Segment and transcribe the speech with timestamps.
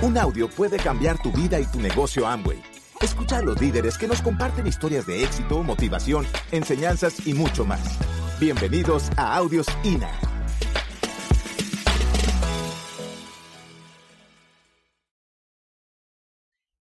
[0.00, 2.62] Un audio puede cambiar tu vida y tu negocio Amway.
[3.00, 7.98] Escucha a los líderes que nos comparten historias de éxito, motivación, enseñanzas y mucho más.
[8.38, 10.08] Bienvenidos a Audios INA.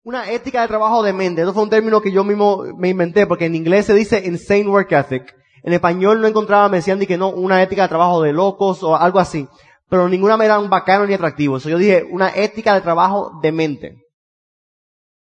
[0.02, 1.42] Una ética de trabajo de mente.
[1.42, 4.66] Eso fue un término que yo mismo me inventé porque en inglés se dice insane
[4.66, 5.32] work ethic.
[5.62, 8.82] En español no encontraba, me decían de que no, una ética de trabajo de locos
[8.82, 9.46] o algo así
[9.88, 11.56] pero ninguna me era un bacano ni atractivo.
[11.56, 13.96] Eso yo dije, una ética de trabajo de mente.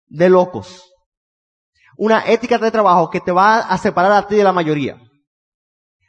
[0.07, 0.93] De locos.
[1.97, 5.01] Una ética de trabajo que te va a separar a ti de la mayoría.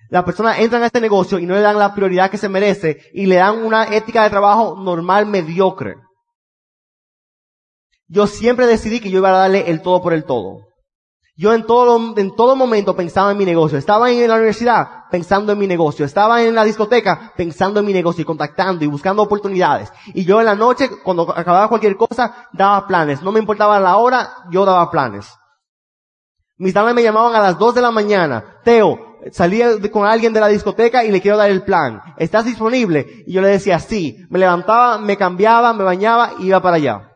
[0.09, 3.01] Las personas entran a este negocio y no le dan la prioridad que se merece
[3.13, 5.95] y le dan una ética de trabajo normal mediocre.
[8.07, 10.66] Yo siempre decidí que yo iba a darle el todo por el todo.
[11.39, 13.77] Yo en todo, en todo momento pensaba en mi negocio.
[13.77, 16.03] Estaba en la universidad pensando en mi negocio.
[16.03, 19.93] Estaba en la discoteca pensando en mi negocio y contactando y buscando oportunidades.
[20.15, 23.21] Y yo en la noche, cuando acababa cualquier cosa, daba planes.
[23.21, 25.31] No me importaba la hora, yo daba planes.
[26.57, 28.59] Mis damas me llamaban a las 2 de la mañana.
[28.63, 28.97] Teo,
[29.31, 32.01] salía con alguien de la discoteca y le quiero dar el plan.
[32.17, 33.05] ¿Estás disponible?
[33.27, 34.25] Y yo le decía sí.
[34.31, 37.11] Me levantaba, me cambiaba, me bañaba y iba para allá.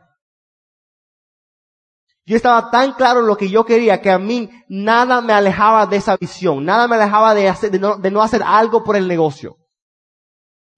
[2.25, 5.87] Yo estaba tan claro en lo que yo quería que a mí nada me alejaba
[5.87, 9.57] de esa visión, nada me alejaba de, hacer, de, no, hacer algo por el negocio.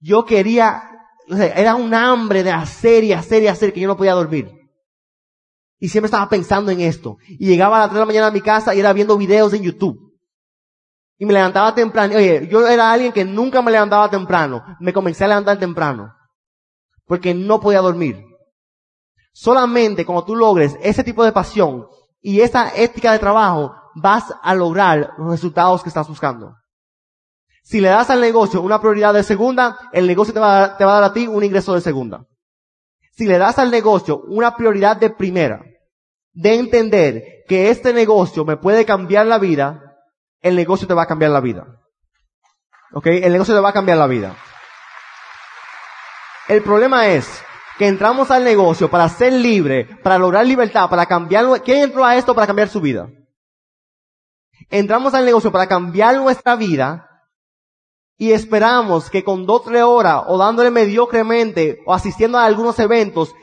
[0.00, 0.82] Yo quería,
[1.28, 4.50] era un hambre de hacer y hacer y hacer que yo no podía dormir.
[5.78, 7.18] Y siempre estaba pensando en esto.
[7.28, 9.52] Y llegaba a las 3 de la mañana a mi casa y era viendo videos
[9.52, 9.98] en YouTube.
[11.18, 12.16] Y me levantaba temprano.
[12.16, 14.64] Oye, yo era alguien que nunca me levantaba temprano.
[14.80, 16.14] Me comencé a levantar temprano.
[17.06, 18.24] Porque no podía dormir.
[19.34, 21.88] Solamente cuando tú logres ese tipo de pasión
[22.22, 26.54] y esa ética de trabajo, vas a lograr los resultados que estás buscando.
[27.64, 30.84] Si le das al negocio una prioridad de segunda, el negocio te va, a, te
[30.84, 32.24] va a dar a ti un ingreso de segunda.
[33.10, 35.64] Si le das al negocio una prioridad de primera,
[36.32, 39.98] de entender que este negocio me puede cambiar la vida,
[40.42, 41.66] el negocio te va a cambiar la vida.
[42.92, 43.06] ¿Ok?
[43.06, 44.36] El negocio te va a cambiar la vida.
[46.46, 47.42] El problema es
[47.78, 52.16] que entramos al negocio para ser libre, para lograr libertad, para cambiar, ¿quién entró a
[52.16, 53.08] esto para cambiar su vida?
[54.70, 57.08] Entramos al negocio para cambiar nuestra vida
[58.16, 63.34] y esperamos que con dos, tres horas o dándole mediocremente o asistiendo a algunos eventos,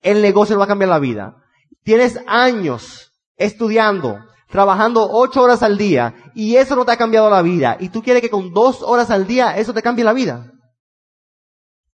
[0.00, 1.36] el negocio nos va a cambiar la vida.
[1.82, 4.18] Tienes años estudiando,
[4.48, 7.76] trabajando ocho horas al día y eso no te ha cambiado la vida.
[7.80, 10.52] Y tú quieres que con dos horas al día eso te cambie la vida.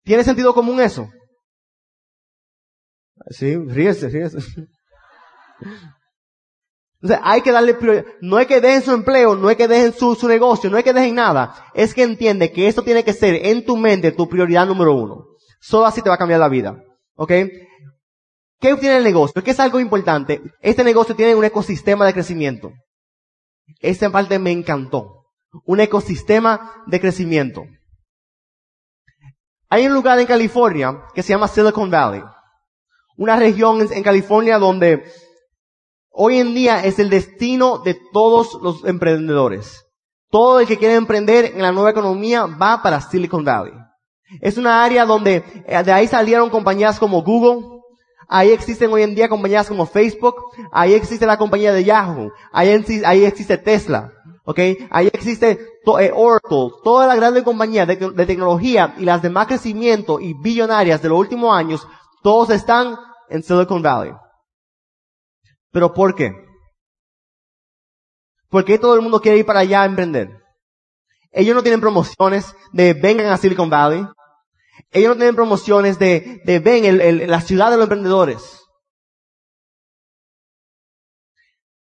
[0.04, 1.08] ¿Tiene sentido común eso?
[3.30, 4.38] Sí, ríese, ríese.
[7.02, 8.04] Entonces hay que darle prioridad.
[8.20, 10.84] No es que dejen su empleo, no es que dejen su, su negocio, no es
[10.84, 11.70] que dejen nada.
[11.74, 15.26] Es que entiende que esto tiene que ser en tu mente tu prioridad número uno.
[15.60, 16.80] Solo así te va a cambiar la vida.
[17.16, 17.32] ¿Ok?
[18.60, 19.42] ¿Qué tiene el negocio?
[19.42, 20.40] ¿Qué es algo importante?
[20.60, 22.72] Este negocio tiene un ecosistema de crecimiento.
[23.80, 25.24] Esta parte me encantó.
[25.64, 27.64] Un ecosistema de crecimiento.
[29.68, 32.22] Hay un lugar en California que se llama Silicon Valley
[33.16, 35.04] una región en California donde
[36.10, 39.84] hoy en día es el destino de todos los emprendedores.
[40.30, 43.74] Todo el que quiere emprender en la nueva economía va para Silicon Valley.
[44.40, 47.80] Es una área donde eh, de ahí salieron compañías como Google,
[48.28, 50.36] ahí existen hoy en día compañías como Facebook,
[50.72, 52.70] ahí existe la compañía de Yahoo, ahí,
[53.24, 54.10] existe Tesla,
[54.44, 54.58] ¿ok?
[54.90, 55.60] Ahí existe
[56.00, 60.32] eh, Oracle, toda la grandes compañías de, de tecnología y las de más crecimiento y
[60.32, 61.86] billonarias de los últimos años
[62.22, 62.96] todos están
[63.28, 64.12] en Silicon Valley.
[65.70, 66.32] ¿Pero por qué?
[68.48, 70.28] ¿Por qué todo el mundo quiere ir para allá a emprender?
[71.30, 74.06] Ellos no tienen promociones de vengan a Silicon Valley.
[74.90, 78.60] Ellos no tienen promociones de, de ven el, la ciudad de los emprendedores.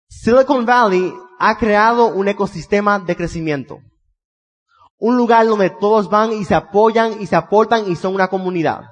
[0.09, 3.81] Silicon Valley ha creado un ecosistema de crecimiento.
[4.99, 8.83] Un lugar donde todos van y se apoyan y se aportan y son una comunidad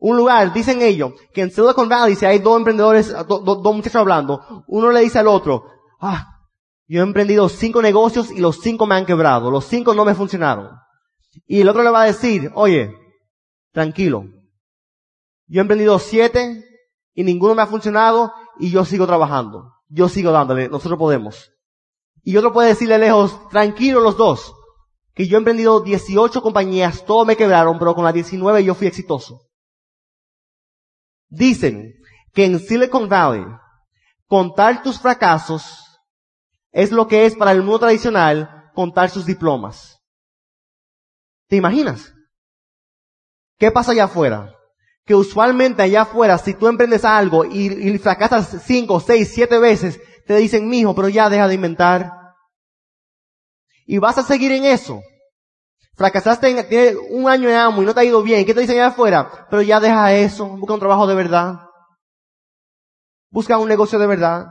[0.00, 4.64] un lugar, dicen ellos, que en Silicon Valley si hay dos emprendedores, dos muchachos hablando,
[4.66, 5.64] uno le dice al otro,
[6.00, 6.26] ah,
[6.88, 10.14] yo he emprendido cinco negocios y los cinco me han quebrado, los cinco no me
[10.14, 10.70] funcionaron.
[11.46, 12.92] Y el otro le va a decir, oye,
[13.72, 14.24] tranquilo,
[15.46, 16.64] yo he emprendido siete
[17.12, 21.52] y ninguno me ha funcionado y yo sigo trabajando, yo sigo dándole, nosotros podemos.
[22.22, 24.54] Y otro puede decirle lejos, tranquilo los dos,
[25.14, 28.86] que yo he emprendido 18 compañías, todos me quebraron, pero con las 19 yo fui
[28.86, 29.49] exitoso.
[31.30, 31.94] Dicen
[32.34, 33.46] que en Silicon Valley,
[34.26, 35.86] contar tus fracasos
[36.70, 39.98] es lo que es para el mundo tradicional contar sus diplomas.
[41.48, 42.12] ¿Te imaginas?
[43.58, 44.54] ¿Qué pasa allá afuera?
[45.10, 50.36] que usualmente allá afuera, si tú emprendes algo y, fracasas cinco, seis, siete veces, te
[50.36, 52.12] dicen, mijo, pero ya deja de inventar.
[53.86, 55.00] Y vas a seguir en eso.
[56.00, 58.46] Fracasaste en, tienes un año de amo y no te ha ido bien.
[58.46, 59.46] ¿Qué te dicen allá afuera?
[59.50, 60.46] Pero ya deja eso.
[60.46, 61.60] Busca un trabajo de verdad.
[63.30, 64.46] Busca un negocio de verdad.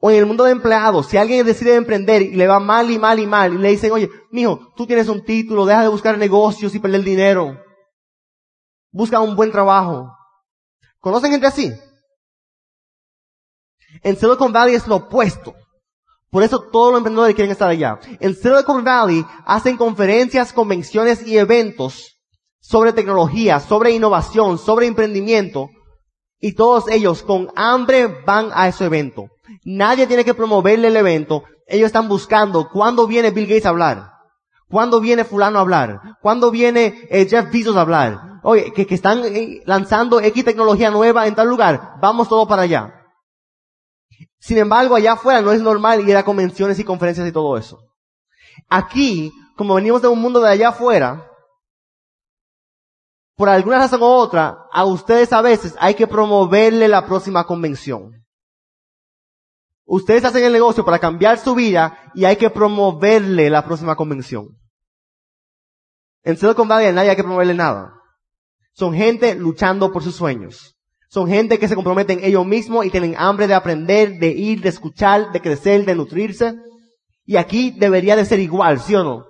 [0.00, 2.98] O en el mundo de empleados, si alguien decide emprender y le va mal y
[2.98, 6.18] mal y mal, y le dicen, oye, mijo, tú tienes un título, deja de buscar
[6.18, 7.62] negocios y perder dinero.
[8.90, 10.12] Busca un buen trabajo.
[10.98, 11.72] ¿Conocen gente así?
[14.02, 15.54] En Silicon Valley es lo opuesto.
[16.32, 18.00] Por eso todos los emprendedores quieren estar allá.
[18.18, 22.16] En Silicon Valley hacen conferencias, convenciones y eventos
[22.58, 25.68] sobre tecnología, sobre innovación, sobre emprendimiento.
[26.40, 29.26] Y todos ellos con hambre van a ese evento.
[29.66, 31.42] Nadie tiene que promoverle el evento.
[31.66, 34.12] Ellos están buscando cuándo viene Bill Gates a hablar.
[34.70, 36.00] ¿Cuándo viene fulano a hablar?
[36.22, 38.40] ¿Cuándo viene eh, Jeff Bezos a hablar?
[38.42, 41.96] Oye, que, están eh, lanzando X tecnología nueva en tal lugar.
[42.00, 43.01] Vamos todos para allá.
[44.38, 47.78] Sin embargo, allá afuera no es normal ir a convenciones y conferencias y todo eso.
[48.68, 51.28] Aquí, como venimos de un mundo de allá afuera,
[53.36, 58.22] por alguna razón u otra, a ustedes a veces hay que promoverle la próxima convención.
[59.84, 64.58] Ustedes hacen el negocio para cambiar su vida y hay que promoverle la próxima convención.
[66.22, 67.94] En Silicon Valley nadie hay que promoverle nada.
[68.74, 70.76] Son gente luchando por sus sueños.
[71.12, 74.70] Son gente que se comprometen ellos mismos y tienen hambre de aprender, de ir, de
[74.70, 76.54] escuchar, de crecer, de nutrirse.
[77.26, 79.26] Y aquí debería de ser igual, ¿sí o no?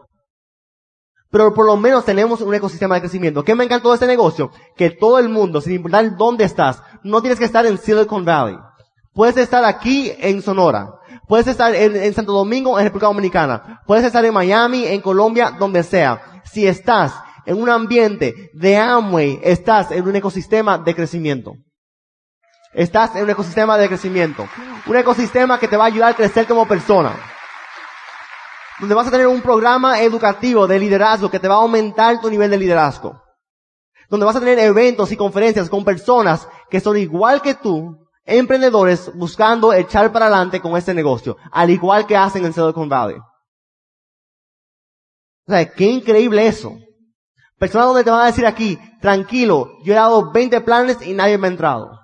[1.32, 3.42] Pero por lo menos tenemos un ecosistema de crecimiento.
[3.42, 4.52] ¿Qué me encantó de este negocio?
[4.76, 8.56] Que todo el mundo, sin importar dónde estás, no tienes que estar en Silicon Valley.
[9.12, 10.88] Puedes estar aquí en Sonora.
[11.26, 13.82] Puedes estar en, en Santo Domingo, en República Dominicana.
[13.88, 16.42] Puedes estar en Miami, en Colombia, donde sea.
[16.44, 17.12] Si estás
[17.44, 21.54] en un ambiente de Amway, estás en un ecosistema de crecimiento.
[22.72, 24.48] Estás en un ecosistema de crecimiento.
[24.86, 27.14] Un ecosistema que te va a ayudar a crecer como persona.
[28.80, 32.30] Donde vas a tener un programa educativo de liderazgo que te va a aumentar tu
[32.30, 33.22] nivel de liderazgo.
[34.08, 39.10] Donde vas a tener eventos y conferencias con personas que son igual que tú, emprendedores
[39.14, 41.36] buscando echar para adelante con este negocio.
[41.50, 43.18] Al igual que hacen en Silicon Valley.
[45.46, 46.74] O sea, qué increíble eso.
[47.58, 51.36] Personas donde te van a decir aquí, tranquilo, yo he dado 20 planes y nadie
[51.36, 52.01] me ha entrado.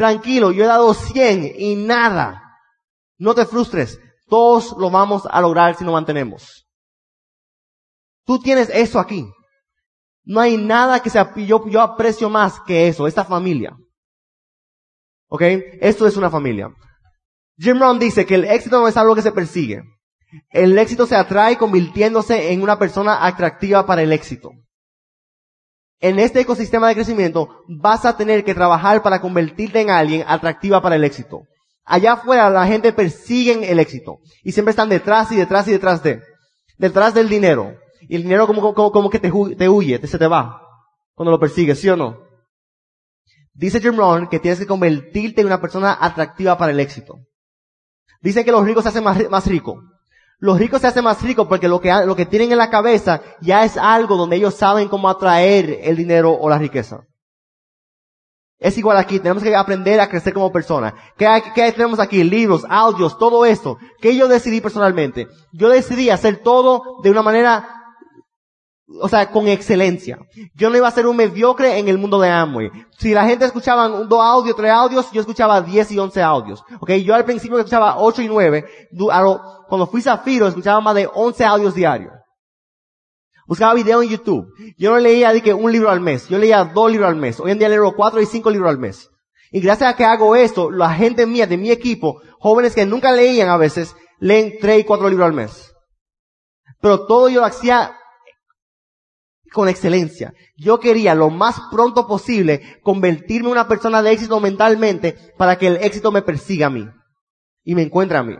[0.00, 2.40] Tranquilo, yo he dado 100 y nada.
[3.18, 4.00] No te frustres.
[4.28, 6.66] Todos lo vamos a lograr si nos mantenemos.
[8.24, 9.30] Tú tienes eso aquí.
[10.24, 13.76] No hay nada que sea, yo, aprecio más que eso, esta familia.
[15.28, 15.42] ¿Ok?
[15.82, 16.70] Esto es una familia.
[17.58, 19.82] Jim Rohn dice que el éxito no es algo que se persigue.
[20.48, 24.52] El éxito se atrae convirtiéndose en una persona atractiva para el éxito
[26.00, 30.80] en este ecosistema de crecimiento vas a tener que trabajar para convertirte en alguien atractiva
[30.80, 31.42] para el éxito.
[31.84, 36.02] Allá afuera la gente persigue el éxito y siempre están detrás y detrás y detrás
[36.02, 36.22] de,
[36.78, 37.74] detrás del dinero.
[38.02, 40.62] Y el dinero como, que te, te huye, te, se te va
[41.14, 42.18] cuando lo persigues, ¿sí o no?
[43.52, 47.18] Dice Jim Rohn que tienes que convertirte en una persona atractiva para el éxito.
[48.22, 49.84] Dice que los ricos se hacen más, más ricos.
[50.40, 53.20] Los ricos se hacen más ricos porque lo que, lo que tienen en la cabeza
[53.42, 57.02] ya es algo donde ellos saben cómo atraer el dinero o la riqueza.
[58.58, 60.94] Es igual aquí, tenemos que aprender a crecer como persona.
[61.16, 62.24] ¿Qué, ¿Qué, tenemos aquí?
[62.24, 63.78] Libros, audios, todo esto.
[64.00, 65.28] Que yo decidí personalmente.
[65.52, 67.79] Yo decidí hacer todo de una manera
[69.00, 70.18] o sea, con excelencia.
[70.54, 72.70] Yo no iba a ser un mediocre en el mundo de Amway.
[72.98, 76.64] Si la gente escuchaba dos audios, tres audios, yo escuchaba diez y once audios.
[76.80, 78.64] Ok, yo al principio escuchaba ocho y nueve.
[79.68, 82.12] Cuando fui Zafiro, escuchaba más de once audios diarios.
[83.46, 84.46] Buscaba video en YouTube.
[84.78, 86.28] Yo no leía de que un libro al mes.
[86.28, 87.40] Yo leía dos libros al mes.
[87.40, 89.10] Hoy en día leo cuatro y cinco libros al mes.
[89.52, 93.10] Y gracias a que hago esto, la gente mía, de mi equipo, jóvenes que nunca
[93.10, 95.74] leían a veces, leen tres y cuatro libros al mes.
[96.80, 97.96] Pero todo yo lo hacía
[99.52, 100.32] con excelencia.
[100.56, 105.66] Yo quería lo más pronto posible convertirme en una persona de éxito mentalmente para que
[105.66, 106.86] el éxito me persiga a mí
[107.64, 108.36] y me encuentre a mí.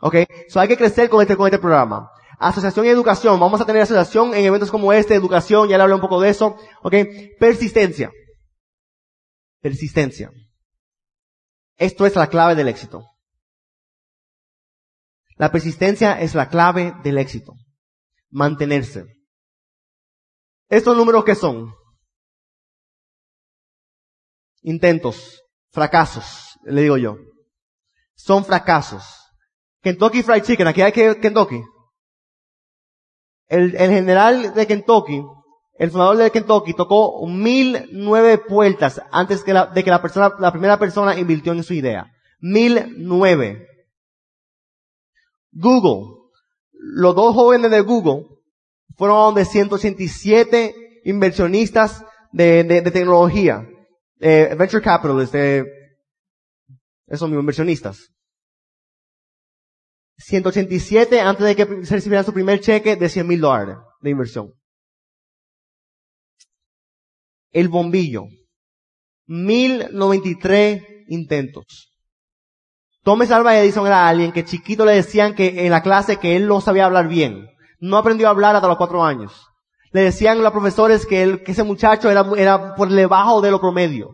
[0.00, 0.16] ¿Ok?
[0.48, 2.10] So hay que crecer con este, con este programa.
[2.38, 3.40] Asociación y educación.
[3.40, 6.30] Vamos a tener asociación en eventos como este, educación, ya le hablé un poco de
[6.30, 6.56] eso.
[6.82, 6.94] ¿Ok?
[7.38, 8.10] Persistencia.
[9.60, 10.30] Persistencia.
[11.76, 13.04] Esto es la clave del éxito.
[15.36, 17.54] La persistencia es la clave del éxito.
[18.30, 19.17] Mantenerse.
[20.68, 21.74] ¿Estos números qué son?
[24.62, 27.16] Intentos, fracasos, le digo yo.
[28.14, 29.04] Son fracasos.
[29.80, 31.62] Kentucky Fried Chicken, aquí hay que Kentucky.
[33.46, 35.22] El, general de Kentucky
[35.78, 40.76] el fundador de Kentucky tocó mil nueve puertas antes de que la persona, la primera
[40.76, 42.12] persona invirtió en su idea.
[42.40, 43.64] Mil nueve.
[45.52, 46.16] Google.
[46.72, 48.26] Los dos jóvenes de Google
[48.98, 53.66] fueron de 187 inversionistas de, de- de tecnología,
[54.20, 55.64] eh, venture capitalists, de
[57.06, 58.10] esos mismos inversionistas.
[60.18, 64.52] 187 antes de que recibieran su primer cheque de 100 mil dólares de inversión.
[67.52, 68.24] El bombillo.
[69.26, 71.94] 1093 intentos.
[73.04, 76.46] Thomas Alva Edison era alguien que chiquito le decían que en la clase que él
[76.48, 77.46] no sabía hablar bien.
[77.78, 79.46] No aprendió a hablar hasta los cuatro años.
[79.92, 83.60] Le decían los profesores que, él, que ese muchacho era, era por debajo de lo
[83.60, 84.10] promedio.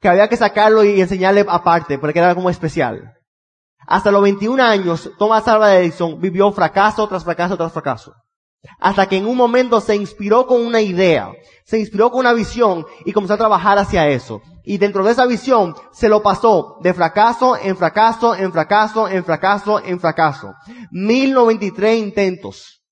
[0.00, 3.14] Que había que sacarlo y enseñarle aparte, porque era como especial.
[3.86, 8.14] Hasta los 21 años, Thomas Alva Edison vivió fracaso tras fracaso tras fracaso.
[8.80, 11.32] Hasta que en un momento se inspiró con una idea,
[11.64, 14.42] se inspiró con una visión y comenzó a trabajar hacia eso.
[14.64, 19.24] Y dentro de esa visión se lo pasó de fracaso en fracaso, en fracaso, en
[19.24, 20.54] fracaso, en fracaso.
[20.90, 22.82] 1093 intentos.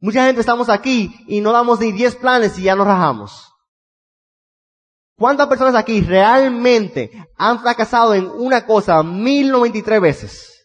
[0.00, 3.52] Mucha gente estamos aquí y no damos ni 10 planes y ya nos rajamos.
[5.18, 10.55] ¿Cuántas personas aquí realmente han fracasado en una cosa 1093 veces?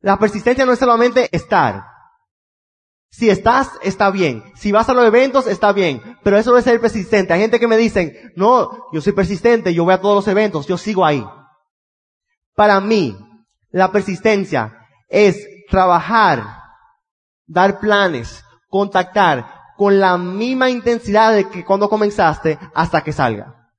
[0.00, 1.84] La persistencia no es solamente estar.
[3.10, 4.44] Si estás, está bien.
[4.54, 6.00] Si vas a los eventos, está bien.
[6.22, 7.32] Pero eso no es ser persistente.
[7.32, 10.66] Hay gente que me dicen, no, yo soy persistente, yo voy a todos los eventos,
[10.66, 11.24] yo sigo ahí.
[12.54, 13.16] Para mí,
[13.70, 16.44] la persistencia es trabajar,
[17.46, 23.70] dar planes, contactar con la misma intensidad de que cuando comenzaste hasta que salga.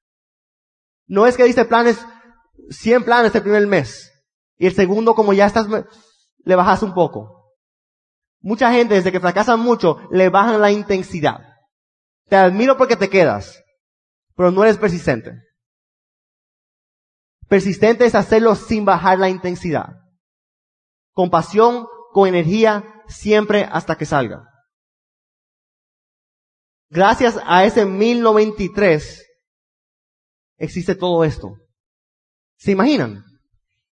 [1.08, 2.06] No es que dice planes,
[2.70, 4.12] 100 planes el primer mes.
[4.58, 5.68] Y el segundo, como ya estás,
[6.44, 7.56] le bajas un poco.
[8.40, 11.40] Mucha gente, desde que fracasan mucho, le bajan la intensidad.
[12.28, 13.64] Te admiro porque te quedas,
[14.36, 15.44] pero no eres persistente.
[17.48, 19.90] Persistente es hacerlo sin bajar la intensidad.
[21.12, 24.48] Con pasión, con energía, siempre hasta que salga.
[26.90, 29.26] Gracias a ese 1093
[30.58, 31.56] existe todo esto.
[32.58, 33.24] ¿Se imaginan?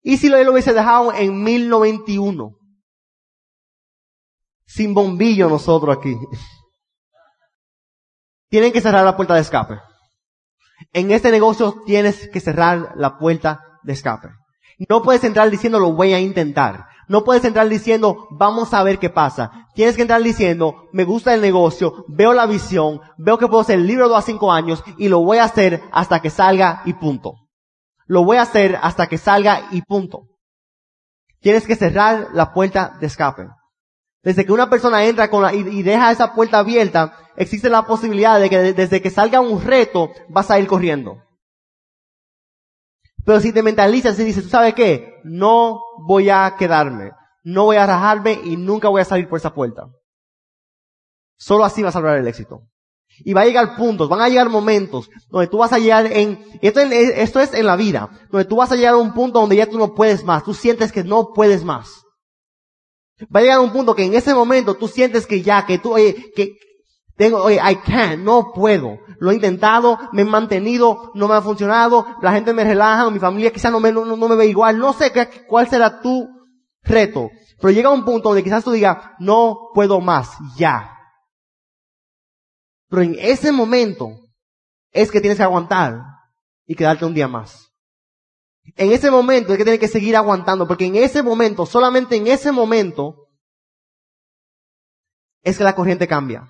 [0.03, 2.51] ¿Y si lo hubiese dejado en 1091?
[4.65, 6.13] Sin bombillo nosotros aquí.
[8.49, 9.79] Tienen que cerrar la puerta de escape.
[10.91, 14.29] En este negocio tienes que cerrar la puerta de escape.
[14.89, 16.87] No puedes entrar diciendo lo voy a intentar.
[17.07, 19.67] No puedes entrar diciendo vamos a ver qué pasa.
[19.73, 23.79] Tienes que entrar diciendo me gusta el negocio, veo la visión, veo que puedo ser
[23.79, 26.93] libre de dos a cinco años y lo voy a hacer hasta que salga y
[26.93, 27.42] punto.
[28.13, 30.27] Lo voy a hacer hasta que salga y punto.
[31.39, 33.47] Tienes que cerrar la puerta de escape.
[34.21, 38.39] Desde que una persona entra con la, y, deja esa puerta abierta, existe la posibilidad
[38.39, 41.23] de que de- desde que salga un reto vas a ir corriendo.
[43.25, 45.15] Pero si te mentalizas y dices, ¿tú sabes qué?
[45.23, 49.55] No voy a quedarme, no voy a rajarme y nunca voy a salir por esa
[49.55, 49.87] puerta.
[51.35, 52.61] Solo así vas a lograr el éxito.
[53.25, 56.43] Y va a llegar puntos, van a llegar momentos donde tú vas a llegar en,
[56.61, 59.39] esto, es- esto es en la vida, donde tú vas a llegar a un punto
[59.39, 62.01] donde ya tú no puedes más, tú sientes que no puedes más.
[63.33, 65.93] Va a llegar un punto que en ese momento tú sientes que ya, que tú,
[65.93, 66.57] oye, que
[67.15, 68.97] tengo, oye, I can't, no puedo.
[69.19, 73.19] Lo he intentado, me he mantenido, no me ha funcionado, la gente me relaja, mi
[73.19, 76.27] familia quizás no me, no, no me ve igual, no sé qué- cuál será tu
[76.81, 77.29] reto.
[77.61, 80.89] Pero llega un punto donde quizás tú digas, no puedo más, ya.
[82.93, 84.19] Pero en ese momento
[84.91, 85.99] es que tienes que aguantar
[86.67, 87.71] y quedarte un día más.
[88.75, 92.27] En ese momento es que tienes que seguir aguantando, porque en ese momento, solamente en
[92.27, 93.29] ese momento,
[95.41, 96.47] es que la corriente cambia.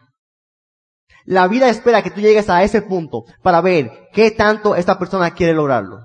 [1.23, 5.33] La vida espera que tú llegues a ese punto para ver qué tanto esta persona
[5.33, 5.99] quiere lograrlo.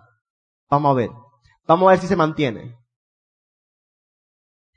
[0.71, 1.11] Vamos a ver.
[1.66, 2.78] Vamos a ver si se mantiene.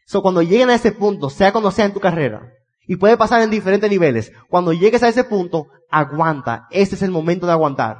[0.07, 2.51] So, cuando lleguen a ese punto, sea cuando sea en tu carrera,
[2.91, 6.67] y puede pasar en diferentes niveles, cuando llegues a ese punto, aguanta.
[6.69, 7.99] Ese es el momento de aguantar.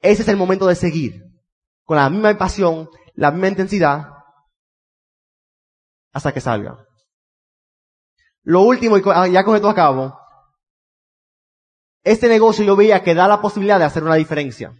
[0.00, 1.22] Ese es el momento de seguir.
[1.82, 4.06] Con la misma pasión, la misma intensidad,
[6.12, 6.76] hasta que salga.
[8.42, 10.14] Lo último, y ah, ya con esto acabo,
[12.02, 14.74] este negocio yo veía que da la posibilidad de hacer una diferencia.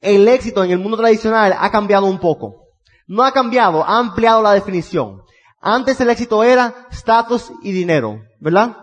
[0.00, 2.64] El éxito en el mundo tradicional ha cambiado un poco.
[3.06, 5.22] No ha cambiado, ha ampliado la definición.
[5.60, 8.76] Antes el éxito era estatus y dinero, ¿verdad?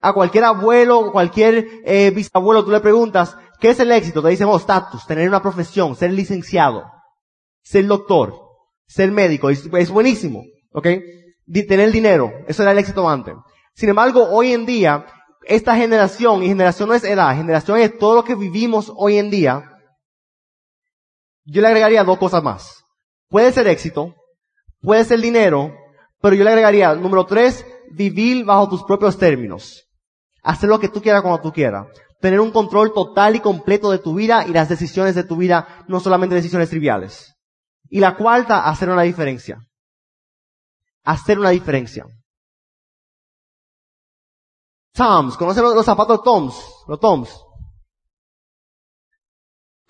[0.00, 4.20] A cualquier abuelo, cualquier eh, bisabuelo, tú le preguntas, ¿qué es el éxito?
[4.20, 6.90] Te dicen, oh, estatus, tener una profesión, ser licenciado,
[7.62, 8.34] ser doctor,
[8.84, 10.88] ser médico, es, buenísimo, ¿ok?
[11.68, 12.32] Tener dinero.
[12.48, 13.34] Eso era el éxito antes.
[13.74, 15.06] Sin embargo, hoy en día,
[15.44, 19.30] esta generación, y generación no es edad, generación es todo lo que vivimos hoy en
[19.30, 19.68] día,
[21.44, 22.84] yo le agregaría dos cosas más.
[23.28, 24.16] Puede ser éxito,
[24.82, 25.74] puede ser dinero,
[26.20, 29.88] pero yo le agregaría, número tres, vivir bajo tus propios términos.
[30.42, 31.86] Hacer lo que tú quieras cuando tú quieras.
[32.20, 35.84] Tener un control total y completo de tu vida y las decisiones de tu vida,
[35.88, 37.34] no solamente decisiones triviales.
[37.88, 39.58] Y la cuarta, hacer una diferencia.
[41.04, 42.06] Hacer una diferencia.
[44.92, 46.54] Toms, ¿conocen los, zapatos Toms?
[46.86, 47.44] Los Toms.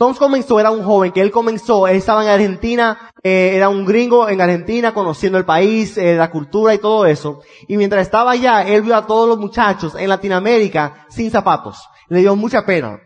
[0.03, 3.87] Toms comenzó, era un joven que él comenzó, él estaba en Argentina, eh, era un
[3.87, 7.39] gringo en Argentina, conociendo el país, eh, la cultura y todo eso.
[7.69, 11.89] Y mientras estaba allá, él vio a todos los muchachos en Latinoamérica sin zapatos.
[12.09, 12.99] Le dio mucha pena.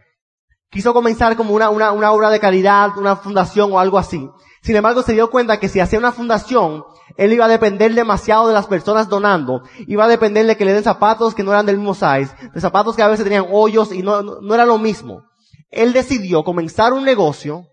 [0.71, 4.31] Quiso comenzar como una, una, una obra de caridad, una fundación o algo así.
[4.63, 6.83] Sin embargo, se dio cuenta que si hacía una fundación,
[7.19, 9.65] él iba a depender demasiado de las personas donando.
[9.87, 12.61] Iba a depender de que le den zapatos que no eran del mismo size, de
[12.63, 15.25] zapatos que a veces tenían hoyos y no, no, no era lo mismo.
[15.77, 17.67] Él decidió comenzar un negocio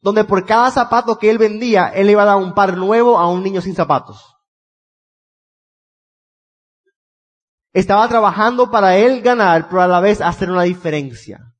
[0.00, 3.18] donde por cada zapato que él vendía, él le iba a dar un par nuevo
[3.18, 4.36] a un niño sin zapatos.
[7.72, 11.54] Estaba trabajando para él ganar, pero a la vez hacer una diferencia.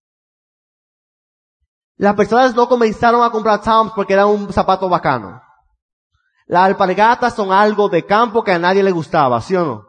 [1.97, 5.41] Las personas no comenzaron a comprar Toms porque era un zapato bacano.
[6.47, 9.87] Las alpargatas son algo de campo que a nadie le gustaba, ¿sí o no?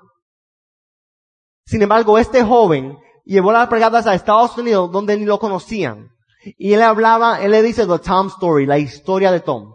[1.65, 6.10] Sin embargo, este joven llevó las alpargatas a Estados Unidos donde ni lo conocían.
[6.58, 9.74] Y él hablaba, él le dice The Tom Story, la historia de Tom.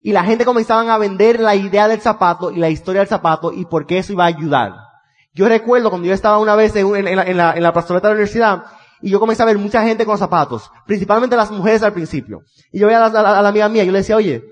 [0.00, 3.52] Y la gente comenzaban a vender la idea del zapato y la historia del zapato
[3.52, 4.72] y por qué eso iba a ayudar.
[5.32, 8.08] Yo recuerdo cuando yo estaba una vez en, en la, en, la, en la pastoreta
[8.08, 8.64] de la universidad
[9.04, 12.40] y yo comencé a ver mucha gente con zapatos, principalmente las mujeres al principio.
[12.72, 14.42] Y yo veía a la, amiga mía y yo le decía, oye,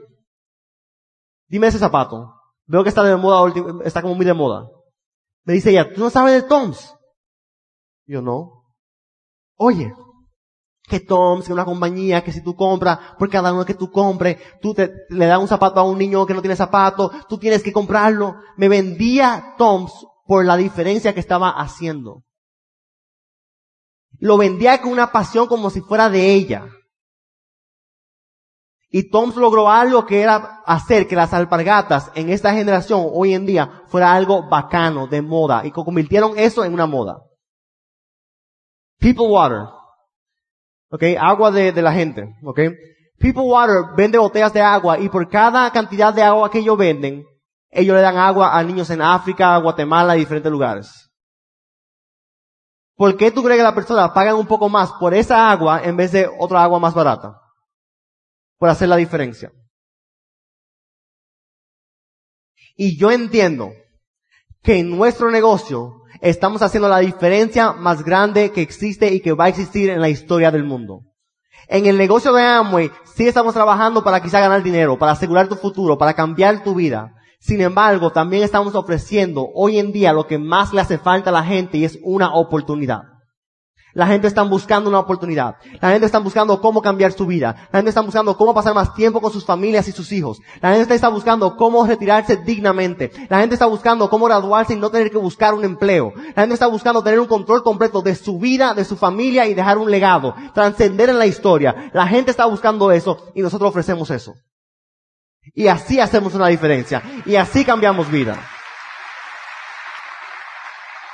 [1.48, 2.34] dime ese zapato.
[2.66, 3.50] Veo que está de moda,
[3.84, 4.68] está como muy de moda.
[5.44, 6.94] Me dice ella, ¿tú no sabes de Toms?
[8.12, 8.66] Yo no.
[9.56, 9.94] Oye,
[10.86, 14.36] que Toms, que una compañía, que si tú compras, por cada uno que tú compres,
[14.60, 17.62] tú te, le das un zapato a un niño que no tiene zapato, tú tienes
[17.62, 18.34] que comprarlo.
[18.58, 19.92] Me vendía Toms
[20.26, 22.22] por la diferencia que estaba haciendo.
[24.18, 26.66] Lo vendía con una pasión como si fuera de ella.
[28.90, 33.46] Y Toms logró algo que era hacer que las alpargatas en esta generación, hoy en
[33.46, 37.22] día, fuera algo bacano, de moda, y co- convirtieron eso en una moda.
[39.02, 39.66] People Water.
[40.90, 41.02] ¿Ok?
[41.18, 42.34] Agua de, la gente.
[42.44, 42.60] ¿Ok?
[43.18, 47.24] People Water vende botellas de agua y por cada cantidad de agua que ellos venden,
[47.70, 51.10] ellos le dan agua a niños en África, Guatemala diferentes lugares.
[52.94, 55.96] ¿Por qué tú crees que las personas pagan un poco más por esa agua en
[55.96, 57.40] vez de otra agua más barata?
[58.58, 59.50] Por hacer la diferencia.
[62.76, 63.72] Y yo entiendo
[64.62, 69.44] que en nuestro negocio estamos haciendo la diferencia más grande que existe y que va
[69.44, 71.00] a existir en la historia del mundo.
[71.68, 75.56] En el negocio de Amway sí estamos trabajando para quizá ganar dinero, para asegurar tu
[75.56, 77.12] futuro, para cambiar tu vida.
[77.40, 81.32] Sin embargo, también estamos ofreciendo hoy en día lo que más le hace falta a
[81.32, 83.11] la gente y es una oportunidad.
[83.94, 85.56] La gente está buscando una oportunidad.
[85.80, 87.68] La gente está buscando cómo cambiar su vida.
[87.72, 90.40] La gente está buscando cómo pasar más tiempo con sus familias y sus hijos.
[90.60, 93.10] La gente está buscando cómo retirarse dignamente.
[93.28, 96.12] La gente está buscando cómo graduarse y no tener que buscar un empleo.
[96.34, 99.54] La gente está buscando tener un control completo de su vida, de su familia y
[99.54, 100.34] dejar un legado.
[100.54, 101.90] Trascender en la historia.
[101.92, 104.34] La gente está buscando eso y nosotros ofrecemos eso.
[105.54, 107.02] Y así hacemos una diferencia.
[107.26, 108.38] Y así cambiamos vida.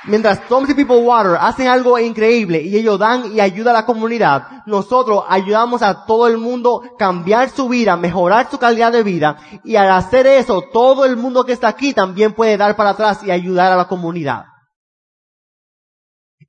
[0.09, 4.65] Mientras Toms People Water hacen algo increíble y ellos dan y ayudan a la comunidad,
[4.65, 9.77] nosotros ayudamos a todo el mundo cambiar su vida, mejorar su calidad de vida y
[9.77, 13.31] al hacer eso, todo el mundo que está aquí también puede dar para atrás y
[13.31, 14.47] ayudar a la comunidad.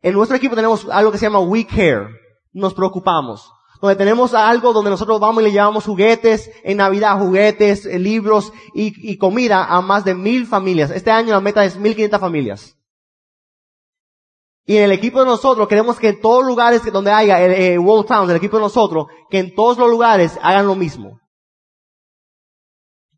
[0.02, 2.08] En nuestro equipo tenemos algo que se llama We Care.
[2.54, 3.52] Nos preocupamos.
[3.82, 8.54] Donde tenemos algo donde nosotros vamos y le llevamos juguetes, en Navidad juguetes, eh, libros
[8.74, 10.92] y, y comida a más de mil familias.
[10.92, 12.79] Este año la meta es mil quinientas familias.
[14.70, 17.54] Y en el equipo de nosotros queremos que en todos los lugares donde haya el,
[17.54, 21.20] eh, World Towns, el equipo de nosotros, que en todos los lugares hagan lo mismo.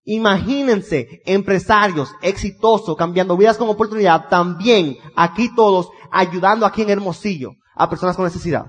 [0.05, 7.89] Imagínense empresarios exitosos cambiando vidas con oportunidad, también aquí todos ayudando aquí en Hermosillo a
[7.89, 8.67] personas con necesidad.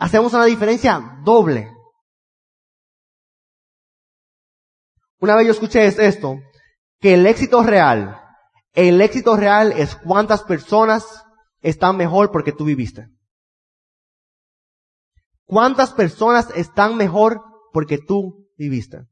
[0.00, 1.70] Hacemos una diferencia doble.
[5.20, 6.34] Una vez yo escuché es- esto,
[6.98, 8.21] que el éxito real,
[8.74, 11.24] el éxito real es cuántas personas
[11.60, 13.08] están mejor porque tú viviste.
[15.44, 19.06] ¿Cuántas personas están mejor porque tú viviste?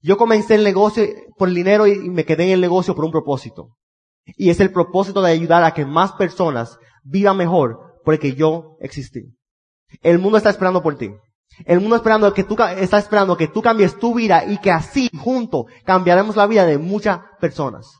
[0.00, 1.04] Yo comencé el negocio
[1.36, 3.76] por el dinero y me quedé en el negocio por un propósito.
[4.24, 9.34] Y es el propósito de ayudar a que más personas vivan mejor porque yo existí.
[10.02, 11.10] El mundo está esperando por ti.
[11.64, 15.10] El mundo esperando que tú, está esperando que tú cambies tu vida y que así,
[15.18, 17.98] juntos, cambiaremos la vida de muchas personas.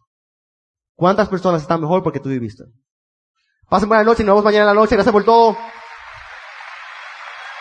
[0.99, 2.65] ¿Cuántas personas están mejor porque tú viviste?
[3.69, 4.97] Pasen buena noche y nos vemos mañana en la noche.
[4.97, 5.57] Gracias por todo.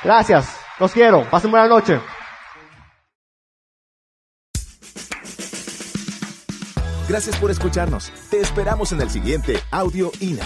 [0.04, 0.58] Gracias.
[0.80, 1.24] Los quiero.
[1.30, 2.02] Pasen buena noche.
[7.08, 8.12] Gracias por escucharnos.
[8.32, 10.44] Te esperamos en el siguiente Audio INA.